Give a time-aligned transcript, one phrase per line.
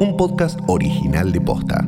[0.00, 1.86] un podcast original de Posta.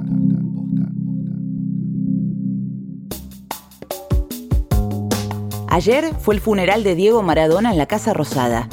[5.69, 8.69] Ayer fue el funeral de Diego Maradona en la Casa Rosada.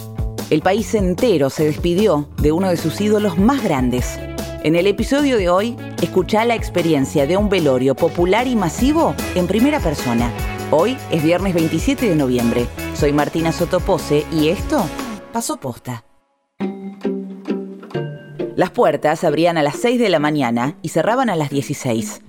[0.49, 4.19] El país entero se despidió de uno de sus ídolos más grandes.
[4.63, 9.47] En el episodio de hoy, escucha la experiencia de un velorio popular y masivo en
[9.47, 10.33] primera persona.
[10.69, 12.67] Hoy es viernes 27 de noviembre.
[12.93, 14.83] Soy Martina Sotopose y esto
[15.31, 16.03] pasó posta.
[18.59, 22.21] Las puertas abrían a las 6 de la mañana y cerraban a las 16.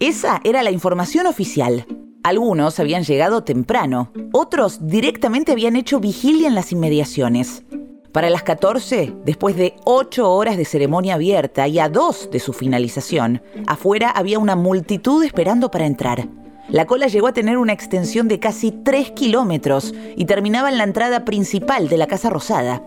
[0.00, 1.84] Esa era la información oficial.
[2.22, 7.64] Algunos habían llegado temprano, otros directamente habían hecho vigilia en las inmediaciones.
[8.12, 12.54] Para las 14, después de 8 horas de ceremonia abierta y a 2 de su
[12.54, 16.26] finalización, afuera había una multitud esperando para entrar.
[16.70, 20.84] La cola llegó a tener una extensión de casi 3 kilómetros y terminaba en la
[20.84, 22.82] entrada principal de la Casa Rosada.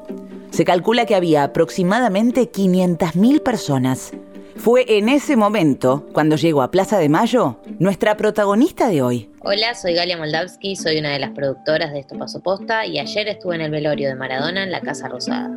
[0.58, 4.12] Se calcula que había aproximadamente 500.000 personas.
[4.56, 9.30] Fue en ese momento, cuando llegó a Plaza de Mayo, nuestra protagonista de hoy.
[9.42, 13.28] Hola, soy Galia Moldavsky, soy una de las productoras de Esto Paso Posta y ayer
[13.28, 15.56] estuve en el velorio de Maradona en la Casa Rosada.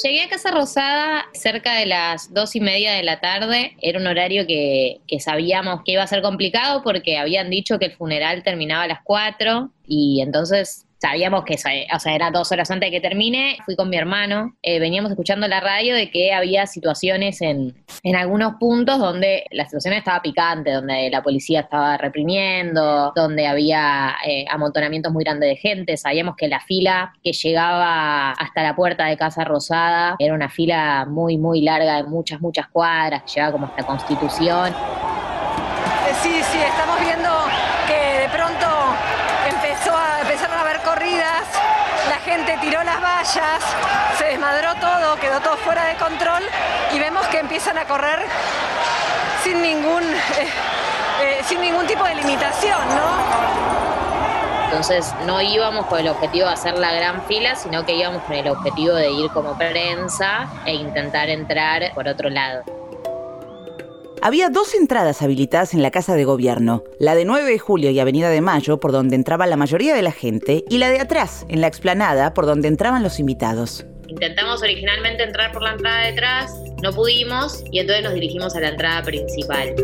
[0.00, 3.76] Llegué a Casa Rosada cerca de las dos y media de la tarde.
[3.82, 7.86] Era un horario que, que, sabíamos que iba a ser complicado porque habían dicho que
[7.86, 12.70] el funeral terminaba a las cuatro y entonces sabíamos que, o sea, era dos horas
[12.70, 16.32] antes de que termine, fui con mi hermano, eh, veníamos escuchando la radio de que
[16.32, 21.98] había situaciones en, en algunos puntos donde la situación estaba picante, donde la policía estaba
[21.98, 28.30] reprimiendo, donde había eh, amontonamientos muy grandes de gente, sabíamos que la fila que llegaba
[28.30, 32.68] hasta la puerta de Casa Rosada era una fila muy, muy larga de muchas, muchas
[32.68, 34.72] cuadras, que llegaba como hasta Constitución.
[34.72, 37.28] Eh, sí, sí, estamos viendo
[37.86, 38.66] que de pronto
[39.48, 41.48] empezó a, empezaron a haber corridas,
[42.08, 43.62] la gente tiró las vallas,
[44.18, 46.42] se desmadró todo, quedó todo fuera de control
[46.92, 48.20] y vemos que empiezan a correr
[49.42, 50.48] sin ningún, eh,
[51.22, 54.64] eh, sin ningún tipo de limitación, ¿no?
[54.66, 58.34] Entonces no íbamos con el objetivo de hacer la gran fila, sino que íbamos con
[58.34, 62.64] el objetivo de ir como prensa e intentar entrar por otro lado.
[64.24, 68.00] Había dos entradas habilitadas en la Casa de Gobierno, la de 9 de julio y
[68.00, 71.44] Avenida de Mayo, por donde entraba la mayoría de la gente, y la de atrás,
[71.50, 73.84] en la explanada, por donde entraban los invitados.
[74.08, 78.60] Intentamos originalmente entrar por la entrada de atrás, no pudimos, y entonces nos dirigimos a
[78.60, 79.74] la entrada principal.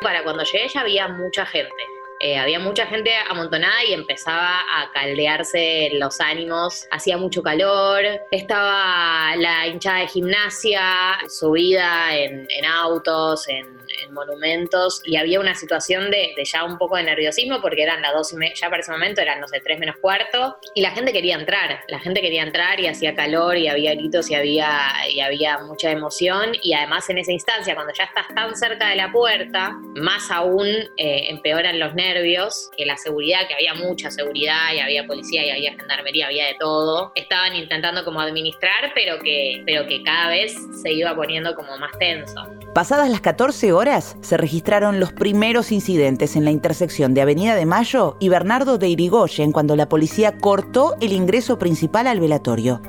[0.00, 1.97] Para cuando llegué ya había mucha gente.
[2.20, 8.02] Eh, había mucha gente amontonada y empezaba a caldearse los ánimos, hacía mucho calor,
[8.32, 13.77] estaba la hinchada de gimnasia, subida en, en autos, en,
[14.08, 18.02] en, monumentos, y había una situación de, de, ya un poco de nerviosismo porque eran
[18.02, 21.12] las dos ya para ese momento eran, no sé, tres menos cuarto, y la gente
[21.12, 24.70] quería entrar, la gente quería entrar y hacía calor y había gritos y había,
[25.08, 28.96] y había mucha emoción, y además en esa instancia, cuando ya estás tan cerca de
[28.96, 34.72] la puerta, más aún eh, empeoran los nervios, que la seguridad, que había mucha seguridad
[34.74, 39.62] y había policía y había gendarmería, había de todo, estaban intentando como administrar, pero que,
[39.66, 42.46] pero que cada vez se iba poniendo como más tenso.
[42.78, 47.66] Pasadas las 14 horas, se registraron los primeros incidentes en la intersección de Avenida de
[47.66, 52.80] Mayo y Bernardo de Irigoyen cuando la policía cortó el ingreso principal al velatorio.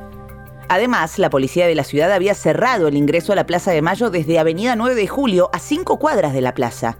[0.67, 4.11] Además, la policía de la ciudad había cerrado el ingreso a la Plaza de Mayo
[4.11, 6.99] desde Avenida 9 de Julio a cinco cuadras de la plaza.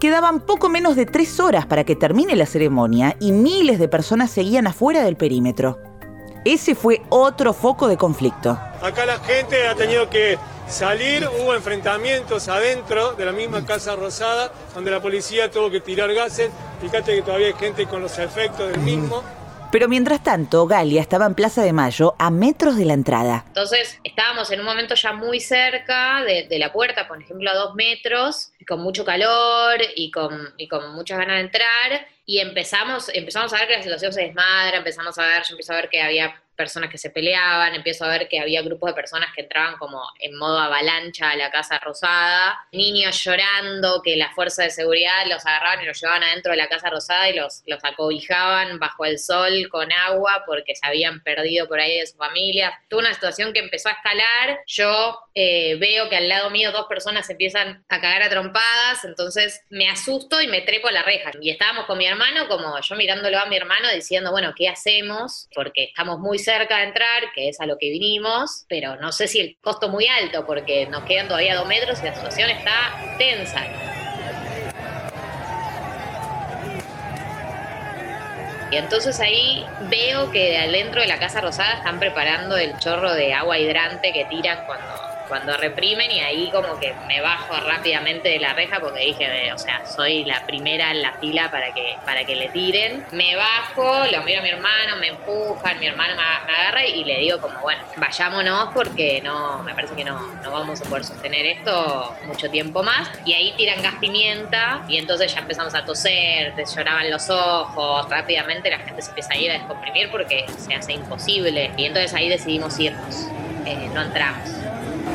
[0.00, 4.30] Quedaban poco menos de tres horas para que termine la ceremonia y miles de personas
[4.30, 5.78] seguían afuera del perímetro.
[6.46, 8.58] Ese fue otro foco de conflicto.
[8.80, 10.38] Acá la gente ha tenido que
[10.68, 16.12] salir, hubo enfrentamientos adentro de la misma Casa Rosada, donde la policía tuvo que tirar
[16.12, 16.50] gases.
[16.80, 19.22] Fíjate que todavía hay gente con los efectos del mismo.
[19.72, 23.44] Pero mientras tanto, Galia estaba en Plaza de Mayo, a metros de la entrada.
[23.46, 27.54] Entonces, estábamos en un momento ya muy cerca de, de la puerta, por ejemplo, a
[27.54, 32.06] dos metros, con mucho calor y con, y con muchas ganas de entrar.
[32.24, 35.72] Y empezamos, empezamos a ver que la situación se desmadra, empezamos a ver, yo empiezo
[35.72, 38.94] a ver que había personas que se peleaban, empiezo a ver que había grupos de
[38.94, 44.32] personas que entraban como en modo avalancha a la Casa Rosada, niños llorando, que la
[44.32, 47.62] fuerza de seguridad los agarraban y los llevaban adentro de la Casa Rosada y los,
[47.66, 52.16] los acobijaban bajo el sol con agua porque se habían perdido por ahí de su
[52.16, 52.78] familia.
[52.88, 56.86] Tuvo una situación que empezó a escalar, yo eh, veo que al lado mío dos
[56.86, 61.30] personas empiezan a cagar a trompadas, entonces me asusto y me trepo a la reja.
[61.40, 65.48] Y estábamos con mi hermano, como yo mirándolo a mi hermano, diciendo, bueno, ¿qué hacemos?
[65.54, 69.26] Porque estamos muy cerca de entrar, que es a lo que vinimos, pero no sé
[69.28, 73.16] si el costo muy alto, porque nos quedan todavía dos metros y la situación está
[73.18, 73.66] tensa.
[78.70, 83.34] Y entonces ahí veo que adentro de la Casa Rosada están preparando el chorro de
[83.34, 85.01] agua hidrante que tiran cuando
[85.32, 89.56] cuando reprimen y ahí como que me bajo rápidamente de la reja porque dije, o
[89.56, 93.06] sea, soy la primera en la fila para que, para que le tiren.
[93.12, 97.20] Me bajo, lo miro a mi hermano, me empujan, mi hermano me, agarra y le
[97.20, 101.46] digo como, bueno, vayámonos porque no, me parece que no, no vamos a poder sostener
[101.46, 103.08] esto mucho tiempo más.
[103.24, 108.06] Y ahí tiran gas pimienta y entonces ya empezamos a toser, te lloraban los ojos,
[108.10, 111.70] rápidamente la gente se empieza a ir a descomprimir porque se hace imposible.
[111.78, 113.28] Y entonces ahí decidimos irnos,
[113.64, 114.50] eh, no entramos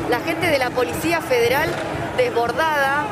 [0.08, 1.68] la gente de la Policía Federal
[2.16, 3.04] desbordada,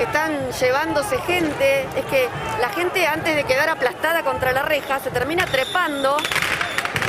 [0.00, 2.28] están llevándose gente, es que
[2.60, 6.16] la gente antes de quedar aplastada contra la reja se termina trepando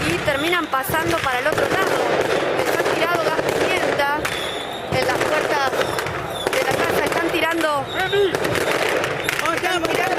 [0.10, 1.98] y terminan pasando para el otro lado.
[2.58, 4.18] Les han tirado gas pimienta
[4.92, 5.72] en las puertas
[6.52, 7.86] de la casa, están tirando...
[9.56, 10.15] Están tirando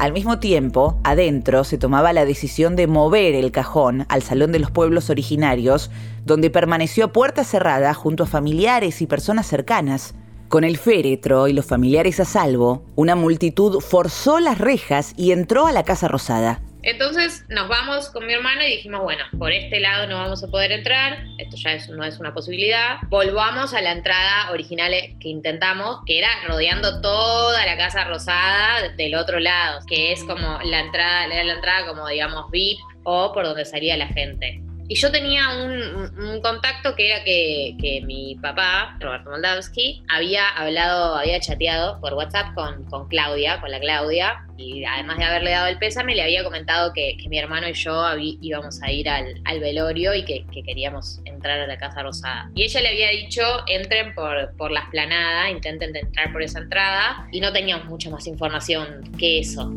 [0.00, 4.58] Al mismo tiempo, adentro se tomaba la decisión de mover el cajón al Salón de
[4.58, 5.90] los Pueblos Originarios,
[6.24, 10.14] donde permaneció puerta cerrada junto a familiares y personas cercanas.
[10.48, 15.66] Con el féretro y los familiares a salvo, una multitud forzó las rejas y entró
[15.66, 16.62] a la Casa Rosada.
[16.82, 20.48] Entonces nos vamos con mi hermano y dijimos, bueno, por este lado no vamos a
[20.48, 22.98] poder entrar, esto ya no es una posibilidad.
[23.08, 29.14] Volvamos a la entrada original que intentamos, que era rodeando toda la casa rosada del
[29.14, 33.64] otro lado, que es como la entrada, la entrada como digamos VIP o por donde
[33.64, 34.62] salía la gente.
[34.90, 41.38] Y yo tenía un, contacto que era que, mi papá, Roberto Moldavsky, había hablado, había
[41.38, 45.78] chateado por WhatsApp con, con, Claudia, con la Claudia, y además de haberle dado el
[45.78, 50.24] pésame, le había comentado que, mi hermano y yo íbamos a ir al, velorio y
[50.24, 52.50] que, queríamos entrar a la Casa Rosada.
[52.56, 57.28] Y ella le había dicho, entren por, por la esplanada, intenten entrar por esa entrada,
[57.30, 59.70] y no teníamos mucha más información que eso.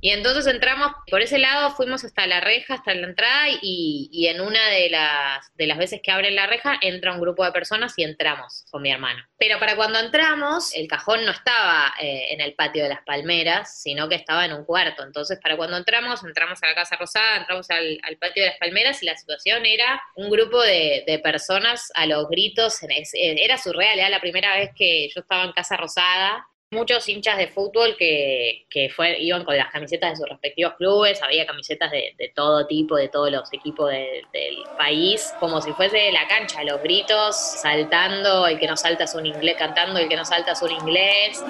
[0.00, 4.40] Y entonces entramos por ese lado, fuimos hasta la reja, hasta la entrada, y, en
[4.40, 7.94] una de las, de las veces que abren la reja entra un grupo de personas
[7.96, 9.22] y entramos con mi hermano.
[9.38, 13.82] Pero para cuando entramos, el cajón no estaba eh, en el patio de las palmeras,
[13.82, 15.02] sino que estaba en un cuarto.
[15.02, 19.02] Entonces, para cuando entramos, entramos a la Casa Rosada, entramos al, patio de las palmeras
[19.02, 22.78] y la situación era un grupo de, de personas a los gritos.
[23.12, 27.48] Era surreal, era la primera vez que yo estaba en Casa Rosada muchos hinchas de
[27.48, 32.66] fútbol que, fue, iban con las camisetas de sus respectivos clubes, había camisetas de, todo
[32.66, 38.46] tipo, de todos los equipos del país, como si fuese la cancha, los gritos, saltando,
[38.46, 41.42] el que no salta es un inglés, cantando, el que no salta es un inglés.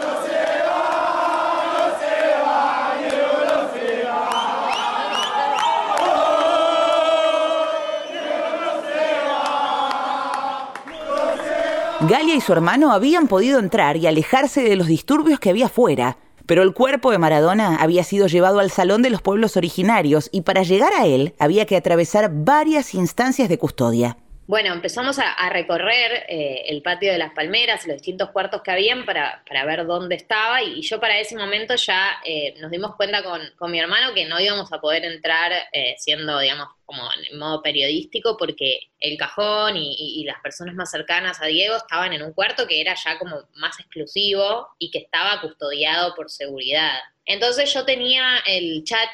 [12.01, 16.17] Galia y su hermano habían podido entrar y alejarse de los disturbios que había afuera,
[16.47, 20.43] pero el cuerpo de Maradona había sido llevado al Salón de los Pueblos Originarios y
[20.43, 24.17] para llegar a él había que atravesar varias instancias de custodia.
[24.49, 29.05] Bueno, empezamos a, recorrer eh, el patio de las palmeras, los distintos cuartos que habían
[29.05, 33.71] para, ver dónde estaba y, yo para ese momento ya eh, nos dimos cuenta con,
[33.71, 38.39] mi hermano que no íbamos a poder entrar eh, siendo, digamos, como en modo periodístico
[38.39, 42.81] porque el cajón y, las personas más cercanas a Diego estaban en un cuarto que
[42.81, 46.99] era ya como más exclusivo y que estaba custodiado por seguridad.
[47.27, 49.11] Entonces yo tenía el chat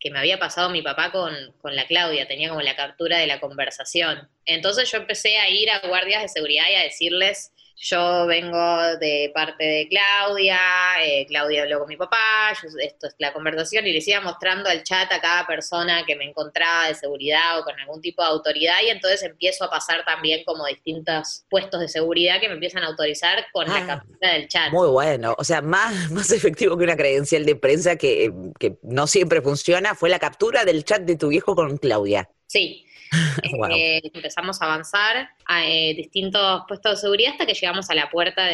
[0.00, 3.26] que me había pasado mi papá con, con, la Claudia, tenía como la captura de
[3.26, 4.28] la conversación.
[4.44, 9.30] Entonces yo empecé a ir a guardias de seguridad y a decirles yo vengo de
[9.32, 10.58] parte de Claudia,
[11.00, 14.82] eh, Claudia habló con mi papá, esto es la conversación y le iba mostrando al
[14.82, 18.74] chat a cada persona que me encontraba de seguridad o con algún tipo de autoridad
[18.84, 22.88] y entonces empiezo a pasar también como distintos puestos de seguridad que me empiezan a
[22.88, 24.72] autorizar con la ah, captura del chat.
[24.72, 29.06] Muy bueno, o sea, más, más efectivo que una credencial de prensa que, que no
[29.06, 32.28] siempre funciona fue la captura del chat de tu viejo con Claudia.
[32.48, 32.88] Sí,
[33.70, 38.10] Eh, empezamos a avanzar a eh, distintos puestos de seguridad hasta que llegamos a la
[38.10, 38.46] puerta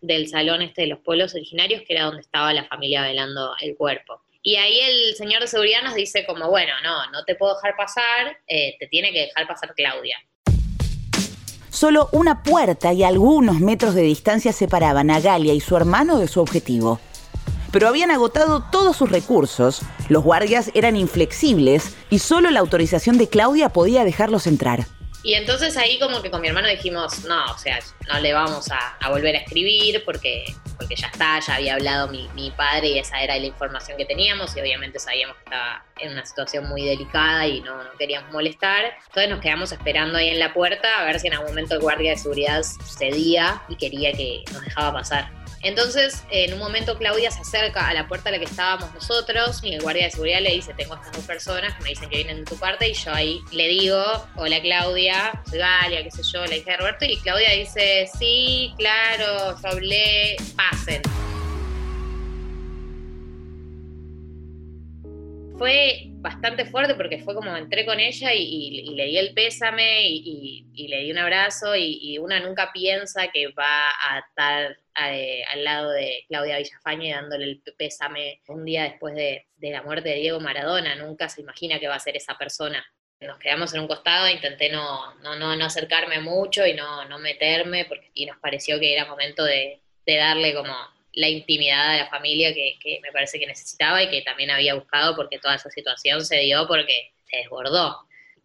[0.00, 3.76] del salón este de los pueblos originarios, que era donde estaba la familia velando el
[3.76, 4.20] cuerpo.
[4.42, 7.76] Y ahí el señor de seguridad nos dice como, bueno, no, no te puedo dejar
[7.76, 10.18] pasar, eh, te tiene que dejar pasar Claudia.
[11.70, 16.28] Solo una puerta y algunos metros de distancia separaban a Galia y su hermano de
[16.28, 17.00] su objetivo
[17.72, 23.28] pero habían agotado todos sus recursos, los guardias eran inflexibles y solo la autorización de
[23.28, 24.86] Claudia podía dejarlos entrar.
[25.24, 27.78] Y entonces ahí como que con mi hermano dijimos, no, o sea,
[28.12, 30.44] no le vamos a, volver a escribir porque,
[30.76, 34.56] porque ya está, ya había hablado mi, padre y esa era la información que teníamos
[34.56, 38.84] y obviamente sabíamos que estaba en una situación muy delicada y no, no queríamos molestar.
[39.06, 41.80] Entonces nos quedamos esperando ahí en la puerta a ver si en algún momento el
[41.80, 42.62] guardia de seguridad
[42.98, 45.41] cedía y quería que nos dejaba pasar.
[45.62, 49.60] Entonces, en un momento Claudia se acerca a la puerta a la que estábamos nosotros
[49.62, 52.16] y el guardia de seguridad le dice, tengo estas dos personas que me dicen que
[52.16, 54.02] vienen de tu parte y yo ahí le digo,
[54.36, 58.74] hola Claudia, soy Galia, qué sé yo, la hija de Roberto y Claudia dice, sí,
[58.76, 61.02] claro, yo hablé, pasen.
[65.62, 70.86] fue bastante fuerte porque fue como entré con ella y, le di el pésame y,
[70.88, 74.78] le di un abrazo y, una nunca piensa que va a estar
[75.10, 80.10] eh, al lado de Claudia Villafañe dándole el pésame un día después de, la muerte
[80.10, 82.84] de Diego Maradona, nunca se imagina que va a ser esa persona.
[83.20, 87.84] Nos quedamos en un costado, intenté no, no, no, acercarme mucho y no, no meterme
[87.84, 90.74] porque, y nos pareció que era momento de darle como
[91.14, 95.14] la intimidad de la familia que, me parece que necesitaba y que también había buscado
[95.14, 97.98] porque toda esa situación se dio porque se desbordó.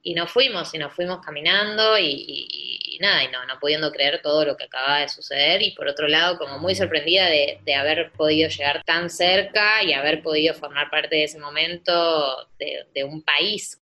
[0.03, 4.45] Y nos fuimos, y nos fuimos caminando y, nada, y no, no pudiendo creer todo
[4.45, 8.50] lo que acaba de suceder y por otro lado como muy sorprendida de, haber podido
[8.50, 13.81] llegar tan cerca y haber podido formar parte de ese momento de, de un país.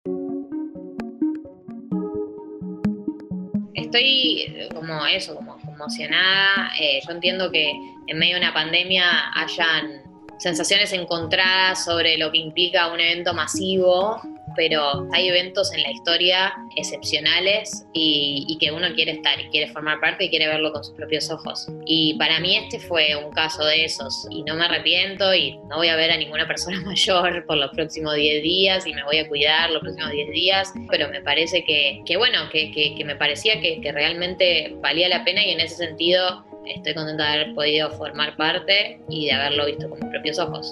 [3.73, 6.71] Estoy como eso, como emocionada.
[6.79, 7.71] Eh, yo entiendo que
[8.07, 10.03] en medio de una pandemia hayan
[10.38, 14.21] sensaciones encontradas sobre lo que implica un evento masivo
[14.55, 20.00] pero hay eventos en la historia excepcionales y, que uno quiere estar y quiere formar
[20.00, 21.67] parte y quiere verlo con sus propios ojos.
[21.86, 25.77] Y para mí este fue un caso de esos y no me arrepiento y no
[25.77, 29.17] voy a ver a ninguna persona mayor por los próximos 10 días y me voy
[29.17, 33.60] a cuidar los próximos 10 días, pero me parece que, bueno, que, que, me parecía
[33.60, 37.89] que, que realmente valía la pena y en ese sentido estoy contenta de haber podido
[37.91, 40.72] formar parte y de haberlo visto con mis propios ojos.